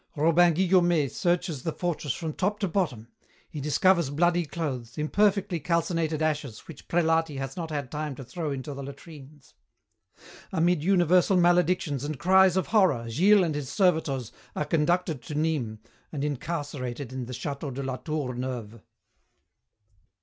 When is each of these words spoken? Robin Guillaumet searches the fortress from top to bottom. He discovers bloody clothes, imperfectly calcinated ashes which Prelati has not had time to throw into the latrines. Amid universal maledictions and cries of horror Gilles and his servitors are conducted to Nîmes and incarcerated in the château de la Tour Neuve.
Robin 0.15 0.51
Guillaumet 0.51 1.11
searches 1.11 1.61
the 1.61 1.71
fortress 1.71 2.11
from 2.13 2.33
top 2.33 2.57
to 2.57 2.67
bottom. 2.67 3.07
He 3.47 3.61
discovers 3.61 4.09
bloody 4.09 4.47
clothes, 4.47 4.97
imperfectly 4.97 5.59
calcinated 5.59 6.23
ashes 6.23 6.61
which 6.67 6.87
Prelati 6.87 7.37
has 7.37 7.55
not 7.55 7.69
had 7.69 7.91
time 7.91 8.15
to 8.15 8.23
throw 8.23 8.49
into 8.51 8.73
the 8.73 8.81
latrines. 8.81 9.53
Amid 10.51 10.83
universal 10.83 11.37
maledictions 11.37 12.03
and 12.03 12.17
cries 12.17 12.57
of 12.57 12.65
horror 12.65 13.07
Gilles 13.11 13.43
and 13.43 13.53
his 13.53 13.69
servitors 13.69 14.31
are 14.55 14.65
conducted 14.65 15.21
to 15.21 15.35
Nîmes 15.35 15.77
and 16.11 16.23
incarcerated 16.23 17.13
in 17.13 17.27
the 17.27 17.33
château 17.33 17.71
de 17.71 17.83
la 17.83 17.97
Tour 17.97 18.33
Neuve. 18.33 18.81